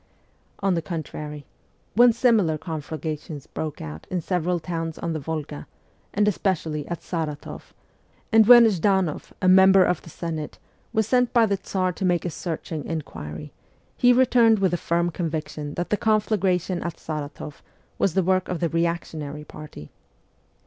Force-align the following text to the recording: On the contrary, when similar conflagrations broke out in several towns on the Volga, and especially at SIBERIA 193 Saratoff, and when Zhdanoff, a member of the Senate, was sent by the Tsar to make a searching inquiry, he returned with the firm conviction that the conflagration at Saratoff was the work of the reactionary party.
On 0.63 0.73
the 0.73 0.81
contrary, 0.81 1.45
when 1.93 2.11
similar 2.11 2.57
conflagrations 2.57 3.45
broke 3.45 3.81
out 3.81 4.07
in 4.09 4.19
several 4.19 4.59
towns 4.59 4.97
on 4.97 5.13
the 5.13 5.19
Volga, 5.19 5.67
and 6.11 6.27
especially 6.27 6.87
at 6.87 7.03
SIBERIA 7.03 7.35
193 7.35 7.53
Saratoff, 7.53 7.73
and 8.31 8.47
when 8.47 8.65
Zhdanoff, 8.65 9.31
a 9.43 9.47
member 9.47 9.85
of 9.85 10.01
the 10.01 10.09
Senate, 10.09 10.57
was 10.91 11.05
sent 11.07 11.31
by 11.33 11.45
the 11.45 11.57
Tsar 11.57 11.91
to 11.93 12.03
make 12.03 12.25
a 12.25 12.31
searching 12.31 12.83
inquiry, 12.85 13.51
he 13.95 14.11
returned 14.11 14.57
with 14.57 14.71
the 14.71 14.77
firm 14.77 15.11
conviction 15.11 15.75
that 15.75 15.91
the 15.91 15.97
conflagration 15.97 16.81
at 16.81 16.97
Saratoff 16.97 17.61
was 17.99 18.15
the 18.15 18.23
work 18.23 18.47
of 18.49 18.59
the 18.59 18.69
reactionary 18.69 19.43
party. 19.43 19.91